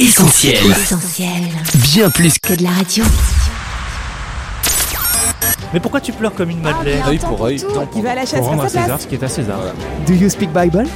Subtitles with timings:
[0.00, 0.64] Essentiel.
[0.70, 1.28] Essentiel.
[1.74, 3.04] Bien plus que Que de la radio.
[5.74, 7.62] Mais pourquoi tu pleures comme une madeleine Œil pour œil.
[7.92, 9.22] Qui va à la chasse Pour rendre à à sa place César ce qui est
[9.22, 9.60] à César.
[10.06, 10.86] Do you speak Bible?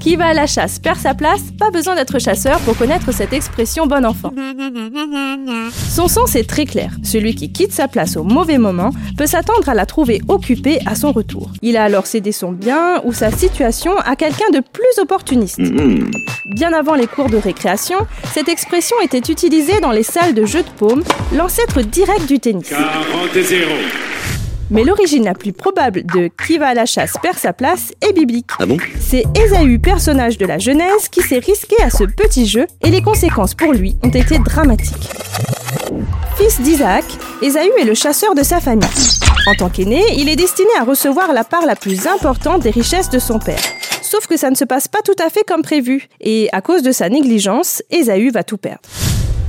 [0.00, 3.32] Qui va à la chasse perd sa place, pas besoin d'être chasseur pour connaître cette
[3.32, 4.32] expression bon enfant.
[5.90, 6.92] Son sens est très clair.
[7.02, 10.94] Celui qui quitte sa place au mauvais moment peut s'attendre à la trouver occupée à
[10.94, 11.50] son retour.
[11.62, 15.60] Il a alors cédé son bien ou sa situation à quelqu'un de plus opportuniste.
[16.54, 17.98] Bien avant les cours de récréation,
[18.32, 21.02] cette expression était utilisée dans les salles de jeux de paume,
[21.36, 22.70] l'ancêtre direct du tennis.
[22.70, 23.70] 40 et 0.
[24.70, 28.12] Mais l'origine la plus probable de qui va à la chasse perd sa place est
[28.12, 28.50] biblique.
[28.58, 28.76] Ah bon?
[29.00, 33.00] C'est Ésaü, personnage de la Genèse, qui s'est risqué à ce petit jeu et les
[33.00, 35.10] conséquences pour lui ont été dramatiques.
[36.36, 37.04] Fils d'Isaac,
[37.40, 38.88] Ésaü est le chasseur de sa famille.
[39.46, 43.08] En tant qu'aîné, il est destiné à recevoir la part la plus importante des richesses
[43.08, 43.62] de son père.
[44.02, 46.82] Sauf que ça ne se passe pas tout à fait comme prévu, et à cause
[46.82, 48.80] de sa négligence, Ésaü va tout perdre.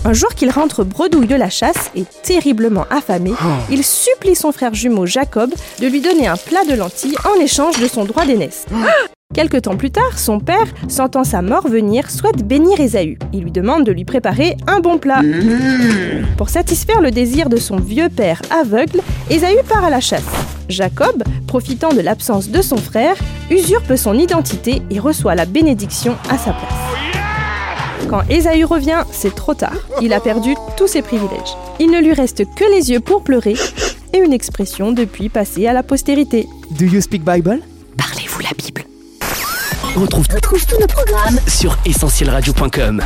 [0.06, 3.32] Un jour qu'il rentre bredouille de la chasse et terriblement affamé,
[3.70, 7.80] il supplie son frère jumeau Jacob de lui donner un plat de lentilles en échange
[7.80, 8.66] de son droit d'aînesse.
[9.34, 13.20] Quelque temps plus tard, son père, sentant sa mort venir, souhaite bénir Ésaü.
[13.32, 15.22] Il lui demande de lui préparer un bon plat.
[16.38, 20.24] Pour satisfaire le désir de son vieux père aveugle, Ésaü part à la chasse.
[20.68, 23.16] Jacob, profitant de l'absence de son frère,
[23.52, 26.89] usurpe son identité et reçoit la bénédiction à sa place.
[28.08, 29.76] Quand Ésaü revient, c'est trop tard.
[30.02, 31.56] Il a perdu tous ses privilèges.
[31.80, 33.56] Il ne lui reste que les yeux pour pleurer
[34.14, 36.48] et une expression depuis passée à la postérité.
[36.72, 37.60] Do you speak Bible?
[37.98, 38.84] Parlez-vous la Bible?
[39.96, 43.02] On retrouve Retrouve tous nos programmes sur essentielradio.com.